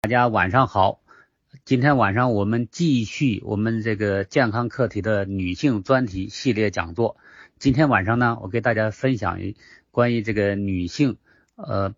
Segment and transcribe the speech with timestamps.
[0.00, 1.00] 大家晚上好，
[1.64, 7.16] 今天晚上我们继续我们这个健康课题的女性专题系列讲座。
[7.58, 9.56] 今天晚上呢，我给大家分享一
[9.90, 11.16] 关于这个女性，
[11.56, 11.96] 呃，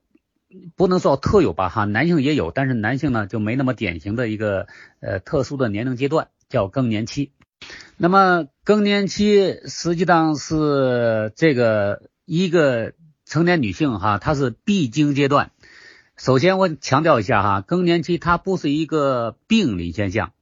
[0.76, 4.66] 不能说特有吧哈，男性也有，但是男性呢就没那么典型的一个
[5.00, 7.32] 呃特殊的年龄阶段，叫更年期。
[7.98, 12.94] 那么更年期实际上是这个一个
[13.26, 15.50] 成年女性哈，她是必经阶段。
[16.22, 20.34] 首先，我强调一下哈，更年期它不是一个病理现象，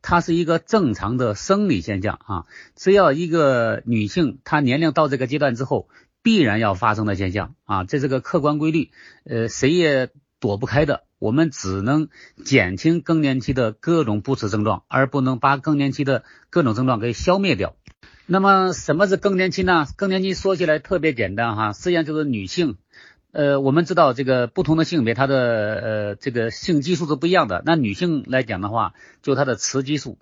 [0.00, 2.44] 它是一个正常的生理现象啊。
[2.74, 5.90] 只要一个女性她年龄到这个阶段之后，
[6.22, 8.92] 必然要发生的现象啊，这是个客观规律，
[9.26, 10.08] 呃，谁也
[10.40, 11.04] 躲不开的。
[11.18, 12.08] 我们只能
[12.42, 17.76] 减轻更年期的各种不适症状，而不能把更年期的各种症状给消灭掉。
[18.24, 19.86] 那么，什么是更年期呢？
[19.96, 22.78] 更年期说起来特别简单哈，实际上就是女性。
[23.36, 27.62] 呃，我们知道这个不同的性别，它的呃这个性激素是不一样的。
[27.66, 30.16] 那女性来讲的话，就它的雌激素。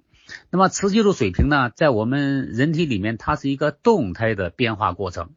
[0.51, 5.31] 那么雌激素水平呢，在我们人体里面，它是一个动态的变化过程。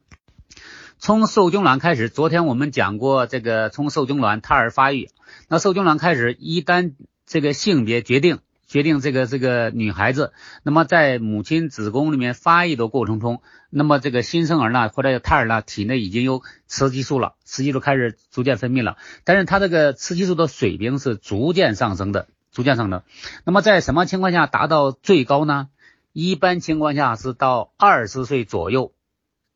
[0.98, 5.08] 从受精卵开始，昨天我们讲过这个从受精卵胎儿发育。
[5.46, 6.94] 那受精卵开始，一旦
[7.26, 8.40] 这个性别决定。
[8.68, 23.02] 决定这个这个女孩子，那么在母亲子宫里面发育的过程中，那么这个新生儿呢或者胎儿呢体内已经有雌激素了，雌激素开始逐渐分泌了，但是它这个雌激素的水平是逐渐上升的，逐渐上升。
[23.44, 25.70] 那么在什么情况下达到最高呢？
[26.12, 28.92] 一般情况下是到二十岁左右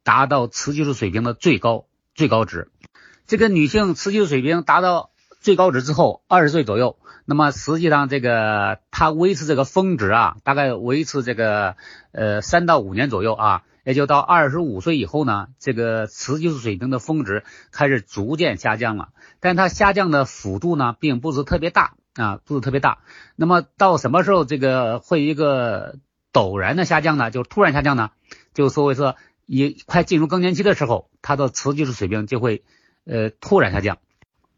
[0.05, 2.71] 达到雌激素水平的最高最高值。
[3.27, 5.11] 这个女性雌激素水平达到
[5.43, 6.97] 最高值之后，二十岁左右。
[7.25, 11.77] 那么实际上，这个它维持这个峰值啊，大概维持这个
[12.13, 19.09] 呃三到五年左右啊，也就到二十五岁以后呢，这个雌激素水平的峰值开始逐渐下降了，
[19.41, 22.99] 但它下降的幅度呢，并不是特别大啊，不是特别大。
[23.37, 25.97] 那么到什么时候这个会一个
[26.33, 27.31] 陡然的下降呢？
[27.31, 28.11] 就突然下降呢？
[28.55, 32.63] 就所谓说，一快进入更年期的时候，它的雌激素水平就会
[33.05, 33.99] 呃突然下降。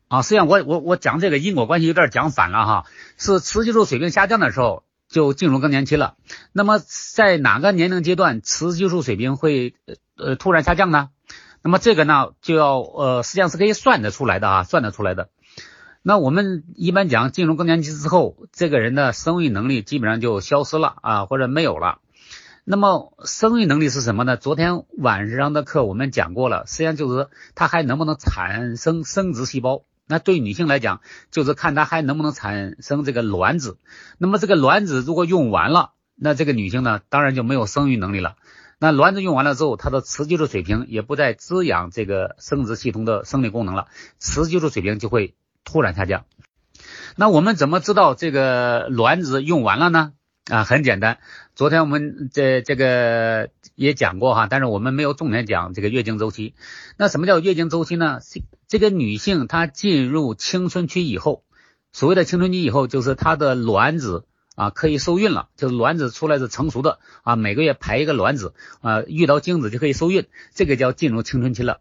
[0.09, 2.85] 啊，实际上我我我讲这个因果关系有点讲反了哈，
[3.17, 6.17] 是雌激素水平下降的时候就进入更年期了。
[6.53, 9.75] 那么在哪个年龄阶段雌激素水平会
[10.17, 11.09] 呃突然下降呢？
[11.63, 15.31] 那么这个呢就要呃实际上是可以算得出来的啊，算得出来的。
[16.03, 22.01] 那我们一般讲进入更年期之后，这个人的生育能力基本上就消失了啊，或者没有了。
[22.65, 24.37] 那么生育能力是什么呢？
[24.37, 29.83] 昨天晚上的课我们讲过了，实际上就是他还能不能产生生殖细胞。
[30.07, 31.01] 那对女性来讲，
[31.31, 33.79] 就是看她还能不能产生这个卵子。
[34.19, 38.37] 那么这个卵子如果用完了，那这个女性呢，当然就没有生育能力了。
[38.79, 43.87] 那卵子用完了之后，她的雌激素水平也不再滋养这个生殖系统的生理功能了，
[44.19, 46.25] 雌激素水平就会突然下降。
[47.17, 50.13] 那我们怎么知道这个卵子用完了呢？
[50.51, 51.19] 啊，很简单，
[51.55, 56.55] 昨天我们这这个也讲过哈，但是我们没有重点讲这个月经周期。
[56.97, 58.21] 那什么叫月经周期呢？
[58.69, 61.45] 这个女性她进入青春期以后，
[61.93, 71.81] 所谓的青春期以后，就是她的卵子啊可以受孕了，就是卵子出来是成熟的啊，每个月排一个卵子啊，遇到精子就可以受孕，这个叫进入青春期了。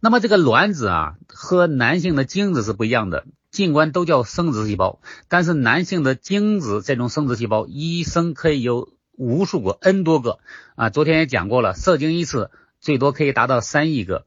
[0.00, 3.24] 那么这个卵子啊和男性的精子是不一样的。
[3.52, 10.38] 尽管都叫生殖细胞，但是男性的精子这种生殖细胞一生可以有无数个 n 多个
[10.74, 10.90] 啊。
[10.90, 12.50] 昨天也讲过了，射精一次
[12.80, 14.26] 最多可以达到三亿个，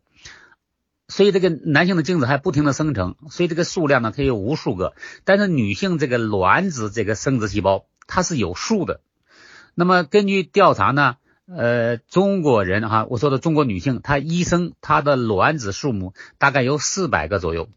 [1.08, 4.94] 所以这个男性的精子还不停的生成，所以这个数量呢可以有无数个。
[5.24, 9.02] 但是女性这个卵子这个生殖细胞它是有数的。
[9.74, 17.68] 那么根据调查呢，呃，中国人哈，我说的中国女性，她一生她的卵子数目大概有四百个左右。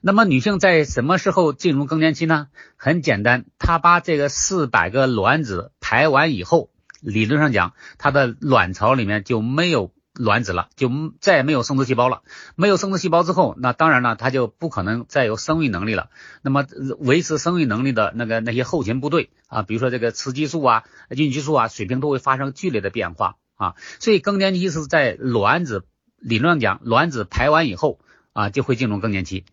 [0.00, 2.48] 那么女性在什么时候进入更年期呢？
[2.76, 6.70] 很简单，她把这个四百个卵子排完以后，
[7.00, 12.22] 理论上讲，她的卵巢里面就没有卵子了，就再也没有生殖细胞了。
[12.54, 16.10] 没有生殖细胞之后，那当然了，她就不可能再有生育能力了。
[16.42, 16.64] 那么
[16.98, 23.74] 维持生育能力的那个那些后勤部队啊，比如说这个雌激素啊、孕激素啊，水平都会发生剧烈的变化啊。
[23.98, 25.84] 所以更年期是在卵子
[26.18, 27.98] 理论上讲，卵子排完以后
[28.32, 29.44] 啊，就会进入更年期。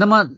[0.00, 0.30] 那么，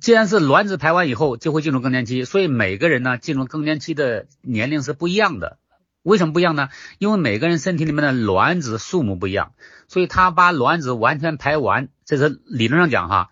[0.00, 5.58] 既然是卵子排完以后就会进入更年期，所以每个人呢进入更年期的年龄是不一样的。
[6.04, 6.68] 为什么不一样呢？
[7.00, 9.54] 因为每个人身体里面的卵子数目不一样，
[9.88, 13.30] 所以他把卵子完全排完，这是理论上讲哈，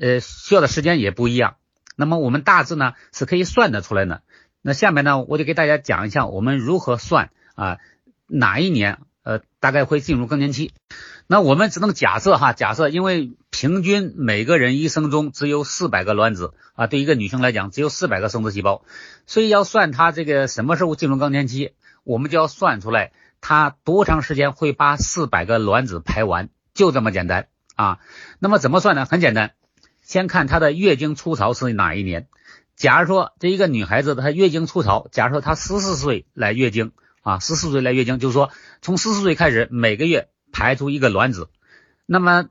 [0.00, 1.56] 呃，需要的时间也不一样。
[1.96, 4.22] 那么我们大致呢是可以算得出来的。
[4.62, 7.78] 那下面呢，我就给大家讲一下我们如何算啊，
[8.28, 10.72] 哪一年呃，大概会进入更年期。
[11.26, 18.84] 那我们只能假设哈，假设因为平均每个人一生中只有四百个卵子啊，对一个女生来讲只有四百个生殖细胞，
[19.26, 21.72] 所以要算她这个什么时候进入更年期，
[22.04, 27.98] 我们就要算出来她多长时间会把四百个卵子排完，就这么简单啊。
[28.38, 29.06] 那么怎么算呢？
[29.06, 29.54] 很简单，
[30.02, 32.28] 先看她的月经初潮是哪一年。
[32.76, 36.92] 假如说这一个女孩子她月经初潮，假如说她十四岁来月经
[37.26, 38.52] 啊，十四岁来月经，就是说
[38.82, 41.48] 从十四岁开始每个月排出一个卵子，
[42.06, 42.46] 那么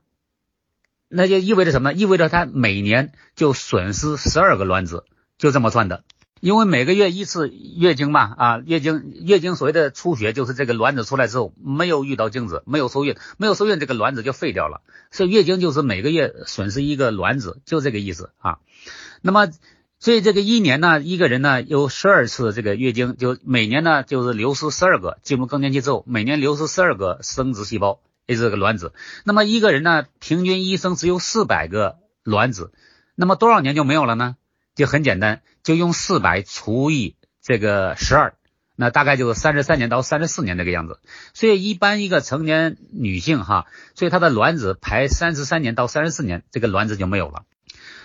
[1.08, 1.94] 那就意味着什么？
[1.94, 5.04] 意味着她每年就损失十二个卵子，
[5.38, 6.04] 就这么算的。
[6.40, 18.58] 因为每个月一次月经嘛，啊，月经月经所谓的出血就是这个卵子出来之后没有遇到精子，没有受孕，没有受孕这个卵子就废掉了，所以月经就是每个月损失一个卵子，就这个意思啊。
[19.22, 19.48] 那么
[19.98, 28.92] 所以这个一年呢，一个人呢有十二次这个月经，就每年呢就是流失十二个，进入更年期之后，每年流失十二个生殖细胞，也就是个卵子。
[29.24, 32.72] 那么一个人呢，平均一生只有四百个卵子，
[33.14, 34.36] 那么多少年就没有了呢？
[34.74, 38.34] 就很简单，就用四百除以这个十二，
[38.76, 41.00] 那大概就是三十三年到三十四年这个样子。
[41.32, 43.64] 所以一般一个成年女性哈，
[43.94, 47.44] 所以她的卵子排三十三年到三十四年，这个卵子就没有了。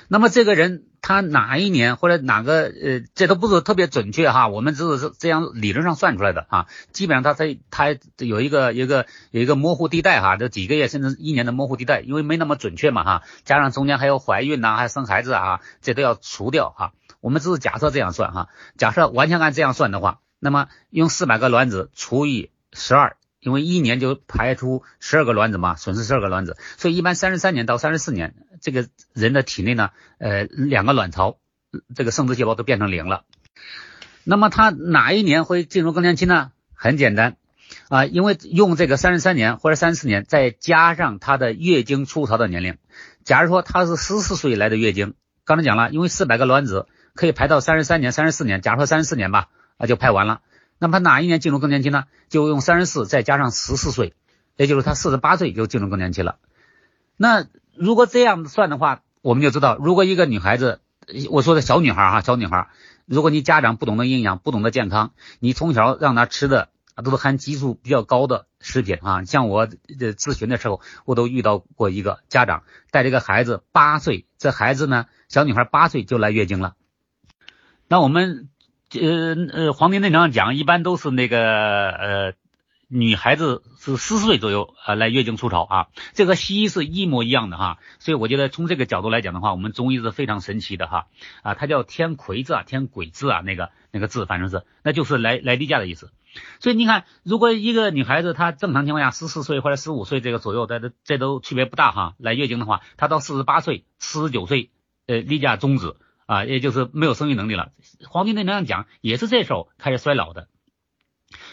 [0.08, 6.68] 那么这个人他哪一年或者哪个呃，这都不是特别准确哈，我们只是这样理论上算出来的啊。
[6.92, 7.88] 基本上他在他
[8.18, 13.24] 有一个一个有一个模糊地带哈，这几个月甚至一年的模糊地带，因为没那么准确嘛哈。
[13.46, 16.94] 加上中间还有怀孕呐，还生孩子啊，这都要除掉哈。
[17.20, 23.18] 我们只是假设这样算哈，假设完全按这样算的话，那么用四百个卵子除以十二。
[23.42, 29.90] 因为一年就排出十二个卵子嘛，损失十二个卵子，所以一般三十三年到三十四年，这个人的体内呢，
[30.20, 31.38] 呃，两个卵巢，
[31.96, 33.24] 这个生殖细胞都变成零了。
[34.24, 36.52] 那么他哪一年会进入更年期呢？
[36.76, 37.36] 很简单
[37.90, 42.78] 啊，因为用这个三十三年或者三十四年，再加上他的月经初潮的年龄。
[43.24, 45.16] 假如说他是十四岁来的月经，
[45.46, 46.86] 刚才讲了，因为四百个卵子
[47.16, 50.42] 可以排到三十三年、三十四年，假如说三十四年吧，啊就排完了。
[50.82, 52.06] 那么他哪一年进入更年期呢？
[52.28, 54.16] 就用三十四再加上十四岁，
[54.58, 56.40] 也就是他四十八岁就进入更年期了。
[57.18, 57.46] 那
[57.76, 60.82] 如果这样算的话，我们就知道，如果一个女孩子，
[61.30, 62.70] 我说的小女孩哈，小女孩，
[63.06, 66.70] 如果你家长不懂得营养，不懂得健康，你从小让她吃的
[67.04, 76.74] 都是含激素比较高的食品啊，像我咨询的时候，我都遇到过一个家长带这个孩子八岁，这孩子呢，小女孩八岁就来月经了。
[77.88, 78.48] 那我们。
[78.94, 82.34] 呃呃，《黄帝内经》上讲，一般都是那个呃，
[82.90, 91.08] 女孩子是四岁左右啊来月经初潮啊，这个西医是一模一样的哈，所以我觉得从这个角度来讲的话，我们中医是非常神奇的哈
[91.42, 96.12] 啊，它叫天癸字啊，天癸字啊，那个那个字反正是，那就是来来例假的意思。
[96.60, 104.70] 所以你看，如果一个女孩子她正常情况下十四岁或者十五岁这个左右，这这都区别不大哈，来月经的话，她到四十八岁、四十九岁
[105.08, 105.96] 呃例假终止。
[106.32, 107.74] 啊，也就是没有生育能力了。
[108.08, 110.48] 黄帝内经上讲，也是这时候开始衰老的。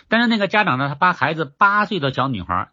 [0.06, 2.70] 但是那个家长呢，他把孩子八岁的小女孩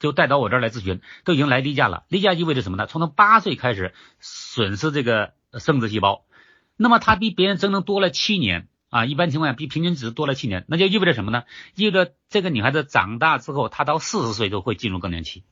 [0.00, 2.06] 就带到我这儿来咨询，都已经来例假了。
[2.08, 2.88] 例假意味着什么呢？
[2.88, 6.24] 从他八岁开始损失这个生殖细胞，
[6.76, 9.04] 那么他比别人整整多了七年啊。
[9.04, 11.44] 一般情况下比平均值多了七年，那就意味着什么呢？
[11.76, 15.44] 意味着这个女孩子长大之后，她到四十岁都会进入更年期。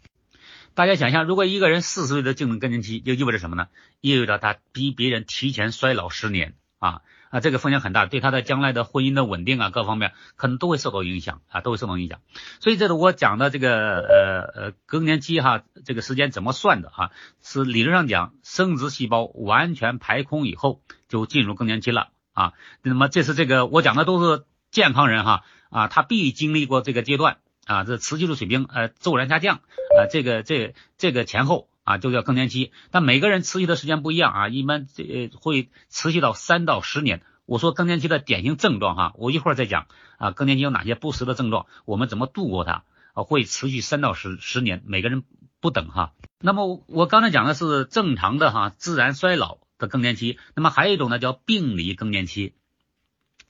[0.75, 3.69] 大家想象，如果一个人四十岁的进入更年期，就意味着什么呢？
[4.00, 12.20] 意味着他比别人提前衰老十年啊啊，这个风险很大，对他的将来的婚姻的稳定啊，各方面可能都会受到影响啊，都会受到影响。
[12.60, 17.10] 所以这是我讲的这个呃呃更年期哈，这个时间怎么算的哈？
[17.43, 22.53] 是理论上讲，生殖细胞完全排空以后就进入更年期了啊。
[22.82, 27.39] 那么这是这个我讲的都是健康人哈啊，他必经历过这个阶段。
[27.70, 29.58] 啊，这雌激素水平呃骤然下降，
[29.96, 37.22] 啊，这个这这个前后啊就叫更年期，但每个人持续的时间不一样啊，一般这会持续到三到十年。
[37.46, 39.86] 我说更年期的典型症状哈，我一会儿再讲
[40.19, 43.22] 啊，更年期有哪些不实的症状，我们怎么度过它啊？
[43.22, 45.22] 会持续三到十十年，每个人
[45.60, 46.12] 不等哈。
[46.41, 52.53] 那么我刚才讲的是正常的哈自然衰老的更年期，那么还有一种呢叫病理更年期，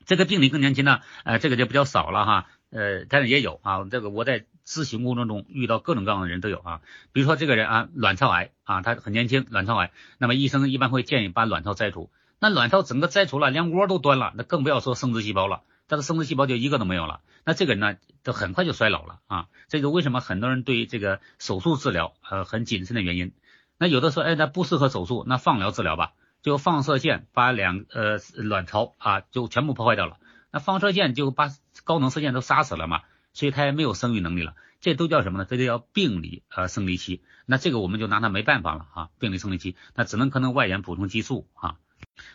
[0.04, 2.46] 这个病理更年期呢，呃，这个就比较少了哈。
[2.70, 6.80] 呃，但是也有啊，这个我在咨询过程中遇到各种各样的人都有啊，
[7.12, 23.32] 比如说这个人啊，卵巢癌啊，他很年轻，卵巢癌，那么医生一般会建议把卵巢摘除，那卵巢整个摘除了，连窝都端了，那更不要说生殖细胞了，他的生殖细胞就一个都没有了，那这个人呢，都很快就衰老了啊，这就为什么很多人对这个手术治疗呃很谨慎的原因。
[23.78, 26.12] 那有的说，哎，那不适合手术，那放疗治疗吧，
[26.42, 30.18] 就放射线把两呃卵巢啊就全部破坏掉了。
[30.52, 31.48] 那放射线就把
[31.90, 33.02] 高能射线都杀死了嘛？
[33.32, 34.54] 所以他也没有生育能力了。
[34.80, 35.44] 这都叫什么呢？
[35.50, 37.20] 这就叫病理呃生理期。
[37.46, 41.78] 那这个我们就拿她没办法了啊，病理生理期，那只能可能外源补充激素啊。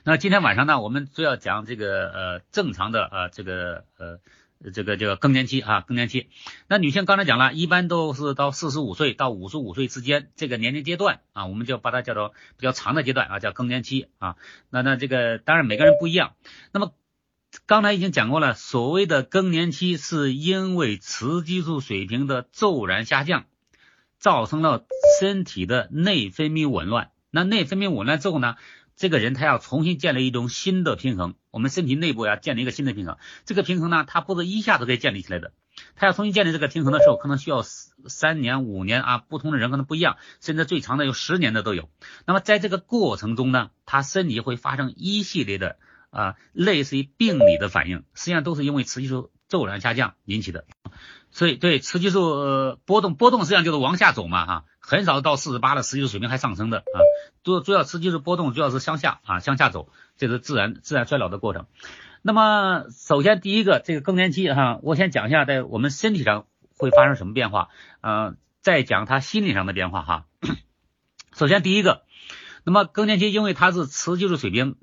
[0.04, 4.20] 那今天晚上呢，我们主要讲这个呃正常的呃这个呃
[4.74, 6.30] 这个叫更年期啊更年期。
[6.68, 14.36] 那女性刚才讲了，一般都是到四十五岁到五十五岁之间这个年龄阶段啊，我们就把它叫做比较长的阶段啊，叫更年期啊。
[14.70, 16.36] 那那这个当然每个人不一样。
[16.74, 16.94] 那么
[17.68, 23.46] 刚才已经讲过了，所谓的更年期是因为雌激素水平的骤然下降，
[24.20, 24.86] 造成了
[25.20, 27.10] 身体的内分泌紊乱。
[27.32, 28.56] 那内分泌紊乱之后呢？
[28.96, 33.18] 这个人他要重新建立一种新的平衡，我们身体内部要建立一个新的平衡。
[33.44, 35.52] 这个平衡呢，它不是一下子可以建立起来的，
[35.96, 41.90] 他要重新建立这个平衡的时候，可能需要三年、五年啊，不同的人可能不一样，甚至最长的有十年的都有。
[42.26, 45.78] 那么在这个过程中呢，他身体会发生一系列的
[46.16, 50.66] 啊，类似于病理的反应，实际上都是因为雌激素骤然下降引起的。
[51.30, 54.66] 所以对雌激素呃波动，波动实际上就是往下走嘛，哈。
[54.80, 56.98] 很少到四十八的雌激素水平还上升的啊，
[57.44, 61.66] 主主要雌激素波动主要是向下啊向下走，这是自然自然衰老的过程。
[62.22, 66.46] 那么首先第一个这个更年期哈，我先讲一下在我们身体上
[66.78, 67.70] 会发生什么变化，
[68.02, 70.26] 呃，再讲他心理上的变化哈。
[71.36, 72.04] 首先第一个，
[72.64, 74.76] 那么更年期因为它是雌激素水平，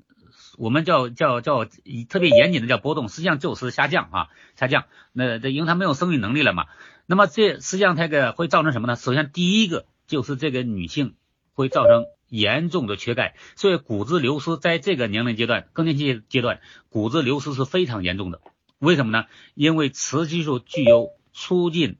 [0.57, 6.65] 我们叫叫叫特别严谨的叫波动，实际上就是下降啊下降，那这因为它没有生育能力了嘛，
[7.05, 8.95] 那么这实际上它个会造成什么呢？
[8.95, 9.85] 首先第一个。
[10.05, 11.15] 就是这个女性
[11.53, 18.41] 会造成严重的缺钙，所以骨质流失在这个年龄阶段更年期阶段，骨质流失是非常严重的。
[18.79, 19.25] 为什么呢？
[19.55, 21.99] 因为雌激素具有促进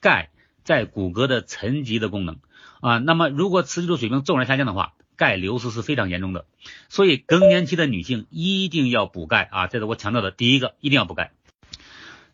[0.00, 0.30] 钙
[0.64, 2.38] 在骨骼的沉积的功能
[2.80, 2.96] 啊。
[2.96, 6.46] 那么如果雌激素水平骤然下降的话，钙流失是非常严重的。
[6.88, 11.30] 所以更年期的女性一定要补钙啊，这是我强调的第一个，一定要补钙。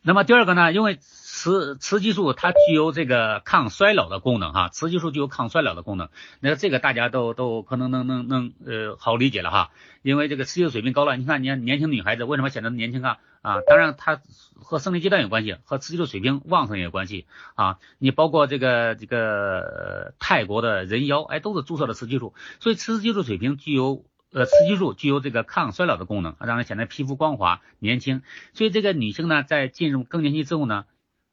[0.09, 0.73] 那么第二个呢？
[0.73, 6.09] 因为雌雌激素它具有这个抗衰老的功能哈，雌激素具有抗衰老的功能，
[6.41, 13.61] 那这个大家都都可能能能能呃好理解了哈，因为这个雌激素水平高了，你看年年轻女孩子为什么显得年轻啊啊？
[13.67, 14.23] 当然它
[14.55, 17.77] 和生理阶段有关系，和雌激素水平旺盛也有关系啊。
[17.99, 28.23] 你包括这个这个泰国的人妖，哎，都是注射的雌激素，所以雌激素水平具有呃雌激素具有这个抗衰老的功能，让人显得皮肤光滑年轻。
[28.55, 30.85] 所以这个女性呢，在进入更年期之后呢。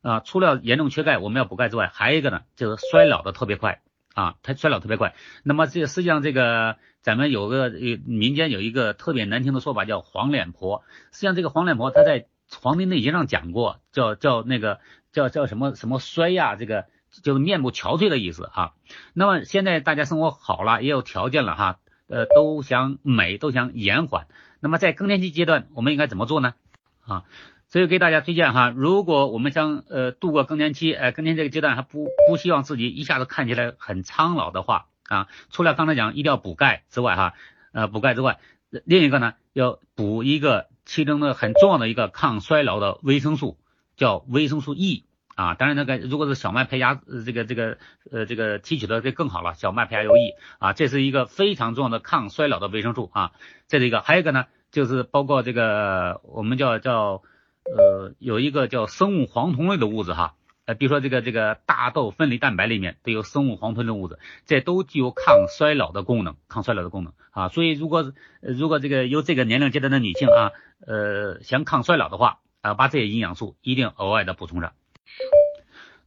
[0.02, 3.82] 啊，除了严重缺钙，我们要补钙之外，还有一个呢，就是衰老的特别快
[4.14, 5.16] 啊，它衰老特别快。
[5.42, 7.72] 那么这实际上这个咱们有个
[8.06, 12.20] 民间有一个特别难听的说法叫黄脸婆，实际上这个黄脸婆她在
[12.62, 14.80] 《黄帝内经》上讲过，叫叫那个
[15.12, 16.86] 叫叫什么什么衰呀，这个
[17.24, 18.74] 就是面部憔悴的意思啊。
[19.16, 24.28] 那么现在大家生活好了，也有条件了哈，呃，都想美，都想延缓。
[24.60, 26.54] 那么在更年期阶段，我们应该怎么做呢？
[27.02, 27.24] 啊？
[27.68, 37.34] 所以给大家推荐哈，如果我们想呃度过更年期，呃更年这个阶段还不不希望自己一下子看起来很苍老的话啊，除了刚才讲一定要补钙之外哈，
[37.74, 43.58] 呃补钙之外，另一个呢要补一个其中的很重要的一个抗衰老的维生素，
[43.98, 45.04] 叫维生素 E
[45.36, 47.78] 啊，当然那个如果是小麦胚芽呃这个这个
[48.12, 53.32] 呃这个提取的这更好了，小麦胚芽油 E 啊，这是一个非常重要的抗衰老的维生素啊，
[53.68, 57.22] 这是一个，还有一个呢就是包括这个我们叫叫。
[57.68, 67.50] 呃，有一个叫生物黄酮类的物质哈，呃，比如说这个这个大豆分离蛋白里面都有生物黄酮类物质，这都具有抗衰老的功能，抗衰老的功能啊。
[67.50, 70.52] 所以如果如果这个有这个年龄阶段的女性啊，
[70.86, 74.74] 呃，想抗衰老的话啊，把这些营养素一定额外的补充上。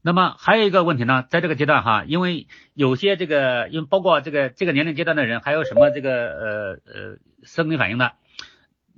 [0.02, 8.11] 那么还有一个问题呢，在这个阶段哈，因为有些这个，因为包括这个这个年龄阶段的人，还有什么这个呃呃生理反应呢？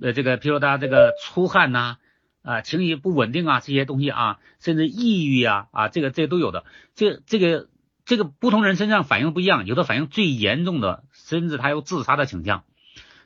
[0.01, 1.97] 呃，这个比如他这个出汗呐。
[2.43, 6.65] 啊，情绪不稳定啊，这些东西啊，甚至抑郁啊，啊，这个这个都有的。
[6.95, 7.67] 这这个
[8.03, 12.63] 这个不同人身上反应不一样，有的反应最严重的，甚至他有自杀的倾向。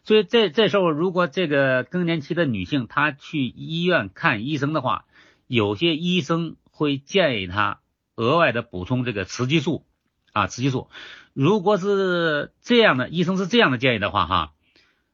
[0.04, 5.06] 所以这这时候，如果这个更年期的女性她去医院看医生的话，
[5.48, 7.80] 有些医生会建议他
[8.16, 9.86] 额外的补充这个雌激素
[10.34, 10.90] 啊，雌激素。
[11.34, 14.52] 如果是这样的，医生是这样的建议的话，哈，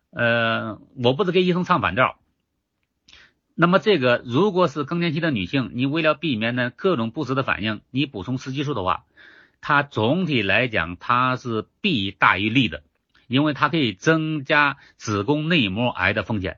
[0.10, 2.18] 呃，我不是给医生唱反调。
[3.53, 9.03] 那么这个如果是更年期的女性，你为了避免呢各种不适的反应，你补充雌激素的话，
[9.62, 12.82] 它总体来讲它是弊大于利的，
[13.27, 16.58] 因为它可以增加子宫内膜癌的风险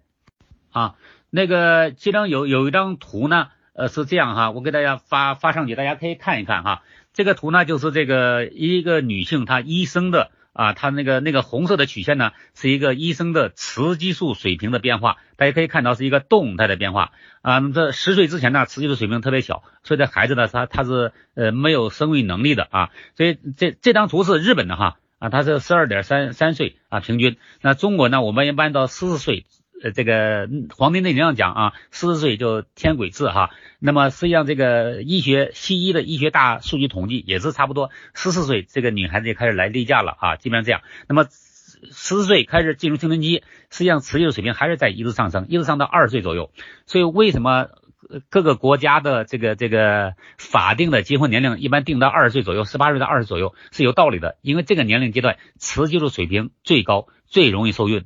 [0.72, 0.96] 啊。
[1.30, 6.84] 那个其中有有一张图呢，呃是这样哈，我给大家发发上去，大家可以看一看哈。
[7.12, 17.12] 这个图呢就是这个一个女性她医生的啊，她那个那个红色的曲线呢，是一个医生的雌激素水平的变化，大家可以看到是一个动态的变化
[17.42, 17.62] 啊。
[17.72, 22.90] 这十岁之前呢，雌激素水平特别小，所以这孩子呢，他他是呃没有生育能力的啊。
[23.16, 27.38] 所以这这张图是日本的哈啊，他是十二点三三岁啊平均。
[27.62, 29.46] 那中国呢，我们一般到四十岁。
[29.84, 30.48] 呃，这个
[30.78, 33.50] 《黄帝内经》上讲啊，四十岁就天癸至哈。
[33.80, 40.82] 那么实际上这个医学西医的医学大数据统计也是差不多，十四岁这个女孩子就开始来例假了啊，基本上这样。
[41.10, 46.50] 那么十四岁开始进入青春期，实际上雌激素水平还是在一直上升，一直上到二十岁左右。
[46.86, 47.68] 所以为什么
[48.30, 58.06] 各个国家的这个这个法定的结婚年龄一般定到二十岁左右，十八岁到二十左右是有道理的，因为这个年龄阶段雌激素水平最高，最容易受孕。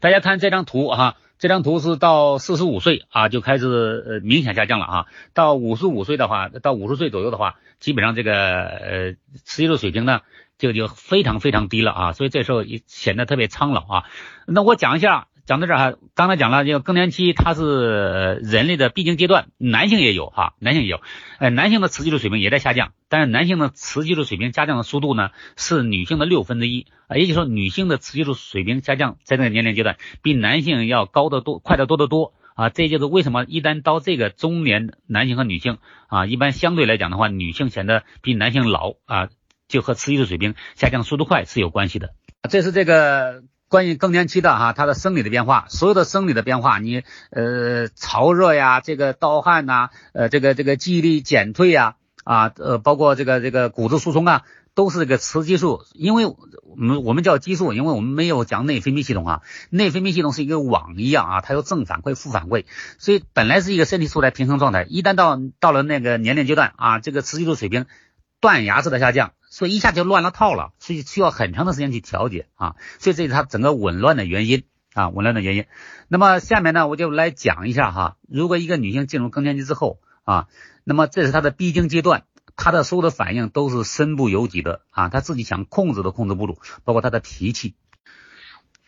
[0.00, 3.66] 大家看这张图哈，这张图是到四十五岁啊就开始
[4.06, 9.12] 呃明显下降了啊，到五十五岁的话，到五十岁左右的话，基本上这个呃
[9.44, 10.20] 雌激素水平呢
[10.58, 14.04] 就就非常非常低了啊，所以这时候也显得特别苍老啊。
[14.46, 15.28] 那我讲一下。
[15.46, 21.02] 讲到这儿哈，刚才讲了，这个更年期它是人类的必经阶段，男性也有哈，男性也有，
[21.38, 26.86] 呃，男性的雌激素水平也在下降，但是男性的雌激素水平下降的速度呢是女性的六分之一。
[27.08, 32.32] 啊，也就是说女性的雌激素水平下降在这个年龄阶段比男性要高得多，快得多得多。
[32.54, 39.28] 啊，这就是为什么一旦到这个中年男性和女性啊，一般相对来讲的话，女性显得比男性老啊，
[39.68, 42.14] 就和雌激素水平下降速度快是有关系的，
[42.48, 43.42] 这是这个。
[43.74, 54.42] 关于更年期的哈，它的生理的变化，所有的生理的变化，你呃潮热呀，这个盗汗呐，呃这个这个记忆力减退呀，啊呃包括这个这个骨质疏松啊，
[54.76, 62.66] 都是这个雌激素，因为我们我们叫激素，因为我们没有讲内分泌系统啊，内分泌系统是一个网一样啊，它有正反馈、负反馈，
[62.98, 67.86] 所以本来是一个身体处在平衡状态，一旦到到了那个年龄阶段啊，这个雌激素水平
[68.40, 69.32] 断崖式的下降。
[69.54, 75.66] 所以一下就乱了套了，所以需要很长的时间去调节啊，所以这是它整个紊乱的原因啊，紊乱的原因。
[76.08, 80.48] 那么下面呢，我就来讲一下哈，如果一个女性进入更年期之后啊，
[80.82, 82.24] 那么这是她的必经阶段，
[82.56, 87.76] 她的所有的反应都是身不由己的啊，她自己想控制都控制不住，包括她的脾气。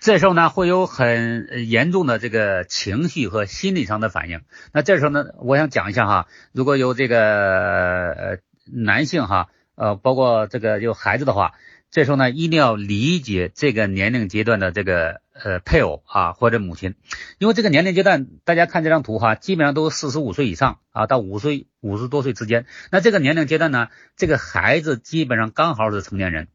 [0.00, 4.40] 这时候呢，会有很严重的这个情绪和心理上的反应。
[4.72, 9.48] 那这时候呢，我想讲一下哈，如果有这个呃男性哈。
[9.76, 11.52] 呃，包括这个有孩子的话，
[11.90, 16.94] 这时候呢，一定要理解这个年龄阶段的这个呃配偶啊或者母亲，
[17.38, 22.66] 因为这个年龄阶段，大家看这张图哈，基本上都是四十五岁以上啊，到五岁五十多岁之间。
[22.90, 26.48] 那这个年龄阶段呢，这个孩子基本上刚好是成年人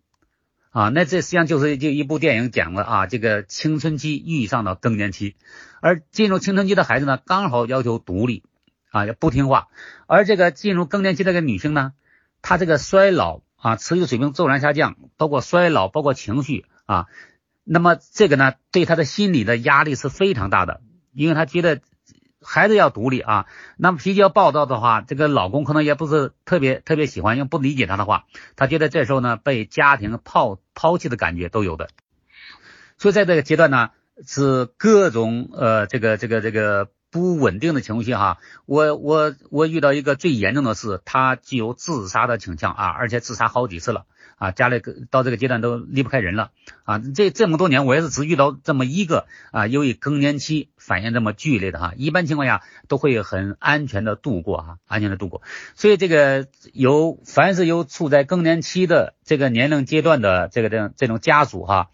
[0.72, 0.90] 啊。
[0.90, 5.36] 那这实际上就是就一部电影讲了啊，这个青春期遇上了更年期，
[5.80, 8.44] 而进入青春期的孩子呢，刚好要求独立
[8.90, 9.68] 啊，不听话，
[10.08, 11.94] 而这个进入更年期这个女性呢。
[12.42, 17.06] 他这个衰老啊，持续水平骤然下降，包括衰老，包括情绪啊，
[17.64, 20.82] 那么这个呢，对他的心理的压力是非常大的，
[21.14, 21.82] 因为他觉得
[22.42, 23.46] 孩子要独立啊，
[23.78, 28.26] 那么脾气要暴躁的话，这个老公可能也不是特别特别喜欢，因为不理解他的话，
[28.56, 31.90] 他觉得这时候呢被家庭抛抛弃的感觉都有的，
[32.98, 33.92] 所以在这个阶段呢，
[34.26, 36.90] 是各种呃这个这个这个。
[37.12, 44.06] 不稳定的情绪哈，我我我遇到一个最严重的是，他具有自杀的倾向啊，而且自杀好几次了
[44.38, 46.52] 啊，家里到这个阶段都离不开人了
[46.86, 55.42] 啊，这这么多年我也是只遇到这么一个啊，由于更年期反应这么剧烈的哈，一般情况下都会很安全的度过哈，安全的度过，
[55.76, 61.90] 所以这个有凡是有处在更年期的这个年龄阶段的这个这样这种家属哈，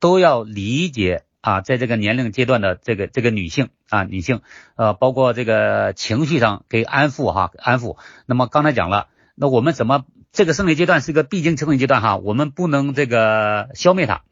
[0.00, 1.22] 都要理解。
[1.40, 4.42] 啊，在这个年龄阶段的这个这个女性啊，女性
[4.76, 7.96] 呃，包括这个情绪上给安抚哈，安抚。
[8.26, 14.22] 那么刚才讲了，那我们怎么这个生理阶段是一个必经生理阶段哈，我们不能这个消灭它，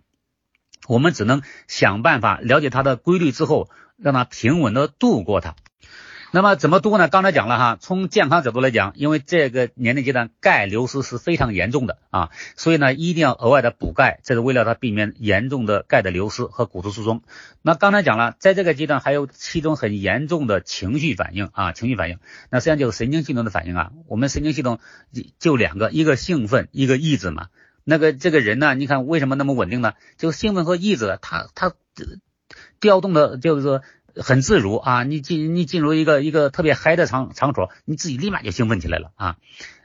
[0.87, 5.55] 我们只能想办法了解它的规律之后，让它平稳的度过它。
[6.37, 7.09] 那么怎么多呢？
[7.09, 17.23] 刚才讲了哈，从健康角度来讲，因为这个年龄阶段钙流失是非常严重的啊，所以呢一定要额外的补钙，这是为了它避免严重的钙的流失和骨质疏松。
[17.63, 22.19] 那刚才讲了，在这个阶段还有其中很严重的情绪反应啊，情绪反应，
[22.51, 23.93] 那实际上就是神经系统的反应啊。
[24.07, 24.79] 我们神经系统
[25.39, 27.47] 就两个，一个兴奋，一个抑制嘛。
[27.83, 29.95] 那个这个人呢，你看为什么那么稳定呢？
[30.19, 31.73] 就兴奋和抑制，他他
[32.79, 33.81] 调动的就是说。
[34.23, 39.37] 很自如啊，你进你进入一个一个特别嗨的场场所，你自己立马就兴奋起来了啊。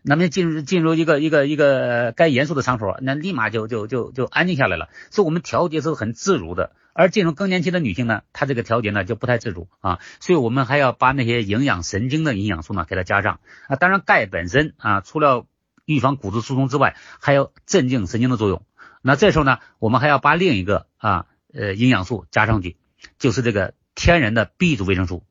[0.04, 4.89] 那么进入进入一个一个一个该严肃的场所，那立马就就就就安静下来了。
[5.12, 6.72] 所以，我们调节是很自如的。
[6.94, 10.00] 而进入更年期的女性呢，她这个调节呢就不太自如啊。
[10.20, 13.78] 所以我们还要把那些营养神经的营养素呢给它加上啊。
[13.78, 15.46] 当然，钙本身啊，除了
[15.86, 18.63] 预防骨质疏松之外，还有镇静神经的作用
[19.02, 22.76] 那这时候呢，我们还要把另一个啊呃营养素加上去，
[23.20, 25.24] 就是这个天然的 B 族维生素。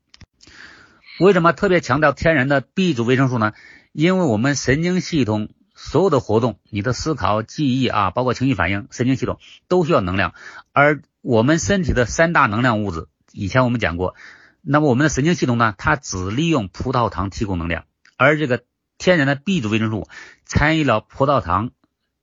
[1.19, 3.51] 为什么特别强调天然的 B 族维生素呢？
[3.91, 10.33] 因为我们神经系统所有的活动，你的思考、记忆啊，包括情绪反应，神经系统都需要能量。
[10.71, 14.15] 而我们身体的三大能量物质，以前我们讲过，
[14.61, 17.83] 那么我们的神经系统呢，它只利用葡萄糖提供能量，
[18.15, 18.63] 而这个
[18.97, 20.07] 天然的 B 族维生素
[20.45, 21.71] 参与了葡萄糖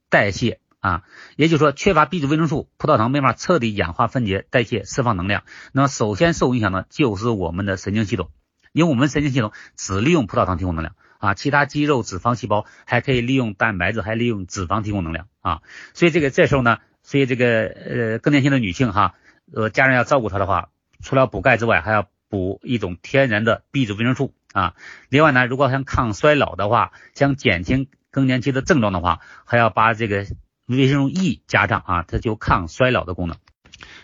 [0.08, 1.02] 代谢啊，
[1.36, 5.42] 也就是说，缺乏 B 族维生素，葡萄糖没法彻底氧化分解、代谢、释放能量。
[5.72, 8.30] 那么首先受影响的就是我们的神经系统，
[8.72, 10.94] 因为我们神经系统只利用葡萄糖提供能量。
[11.18, 15.62] 啊，其他肌肉、脂肪细胞还可以利用蛋白质，还利用脂肪提供能量啊。
[15.92, 19.16] 所以这个这时候呢，所以这个呃更年期的女性哈，
[19.52, 20.68] 呃家人要照顾她的话，
[21.02, 24.74] 除了补钙之外，还要补一种天然的 B 族维生素啊。
[25.08, 30.24] 另外呢，如果想抗衰老的话，想减轻更年期的症状的话，还要把这个
[30.76, 33.37] 维生素 E 加上啊，它就抗衰老的功能。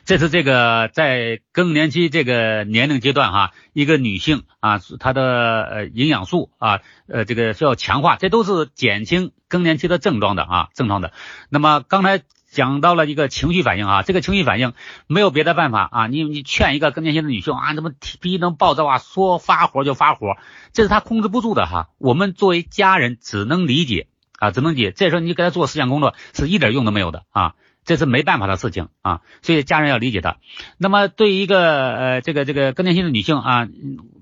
[0.05, 11.13] 这是这个在更年期这个年龄阶段哈，一个女性啊，她的呃营养素啊，呃这个需要强化，这都是减轻更年期的症状的啊，症状的。
[11.49, 14.75] 那么刚才讲到了一个情绪反应啊，这个情绪反应
[15.07, 20.37] 没有别的办法啊，你你劝一个更年期的女性啊，怎么脾气能暴躁啊，说发火就发火，
[20.73, 21.89] 这是她控制不住的哈。
[21.99, 24.07] 我们作为家人只能理解
[24.39, 24.93] 啊，只能解。
[24.93, 27.55] 这时候你给他做思想工作是一点用都没有的啊。
[27.87, 30.39] 这是没办法的事情啊，所以家人要理解他。
[30.79, 33.69] 那么对于一个呃这个这个更年期的女性啊，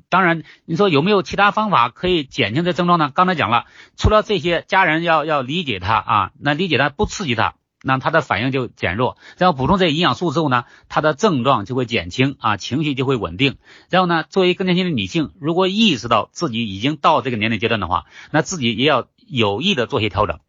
[0.09, 3.13] 当然你说有没有其他方法可以减轻这症状呢？
[3.15, 9.17] 刚才讲了，除了这些，家人要要理解她啊，那理解她不刺激她，那她的反应就减弱。
[9.39, 13.59] 然后补充这些营养素之后呢，她的症状就会减轻啊，情绪就会稳定。
[13.91, 20.41] 然后呢，作为更年期的女性，如果意识到自己已经到这个年龄阶段的话，那自己也要有意的做些调整。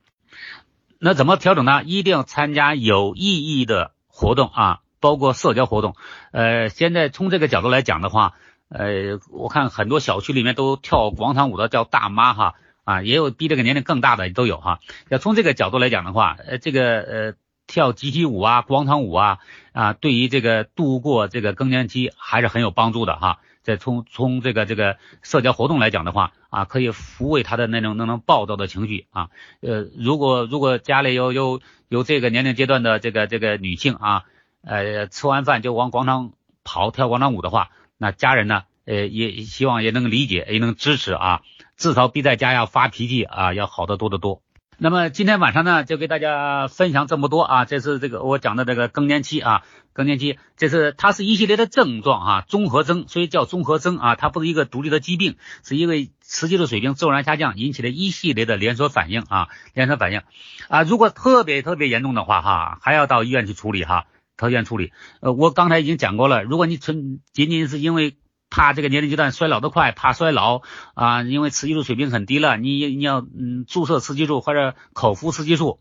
[0.99, 1.83] 那怎么调整呢？
[1.83, 5.95] 一定要参加有意义的活动啊，包括社交活动。
[6.31, 8.33] 呃，现在从这个角度来讲的话，
[8.69, 14.79] 呃，我看很多小区里面都跳广场舞的叫大妈哈啊，也有比这个年龄更大的都有哈。
[15.09, 17.33] 要从这个角度来讲的话，呃，这个呃
[17.67, 19.39] 跳集体舞啊、广场舞啊
[19.73, 23.39] 啊，对于这个度过这个更年期还是很有帮助的哈。
[23.63, 29.29] 再从从这个这个社交活动来讲的话啊，可以抚慰他的那种那种暴躁的情绪啊。
[29.62, 34.23] 呃，如果如果家里有有有这个年龄阶段的这个这个女性啊，
[34.63, 36.33] 呃，吃完饭就往广场
[36.65, 41.41] 跑跳广场舞的话，那家人呢，呃，也希望也能理解，也能支持啊。
[41.77, 44.41] 至少比在家要发脾气啊要好得多得多。
[44.77, 47.65] 那么今天晚上呢，就给大家分享这么多啊。
[47.65, 54.15] 这是这个我讲的这个更年期啊，更年期，这是它是一系列的症状啊，综合征，所以叫综合征啊。
[54.15, 60.21] 它不是一个独立的疾病，是因为雌激素水平骤然下降引起的一系列的连锁反应啊，连锁反应
[60.69, 60.83] 啊。
[60.83, 64.05] 如果特别特别严重的话哈，还要到医院去处理哈，
[64.38, 64.91] 到医院处理。
[65.21, 68.15] 呃，我刚才已经讲过了，如果你纯仅仅是因为
[68.53, 70.61] 怕这个年龄阶段衰老的快，怕衰老
[70.93, 75.79] 啊，因为雌激素水平很低了，你你要嗯注射雌激素或者口服雌激素，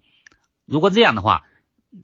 [0.65, 1.43] 如果这样的话，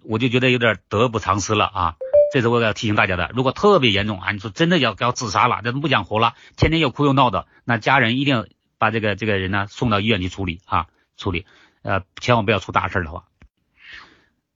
[0.04, 1.94] 我就觉得有点得不偿失了啊。
[2.34, 3.30] 这是我要提醒大家的。
[3.34, 11.46] 如果特别严重啊，你说真的要要自杀了，这不想活了，天天又哭又闹的，那家人一定把这个这个人呢送到医院去处理啊，处理，
[11.80, 13.24] 呃，千万不要出大事的话。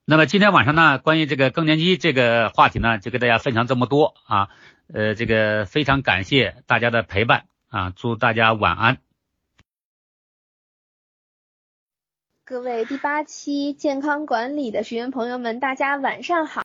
[0.05, 4.49] 那么今天晚上呢，关于这个更年期这个话题呢，就跟大家分享这么多啊。
[4.93, 7.93] 呃，这个非常感谢大家的陪伴啊！
[7.95, 8.97] 祝大家晚安。
[12.43, 16.61] 各位第八期健康管理的学员朋友们，大家晚上好。